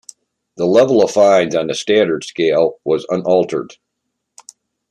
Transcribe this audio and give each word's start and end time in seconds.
The 0.57 0.65
level 0.65 1.03
of 1.03 1.11
fines 1.11 1.53
on 1.55 1.67
the 1.67 1.75
standard 1.75 2.23
scale 2.23 2.79
was 2.83 3.05
unaltered. 3.09 3.75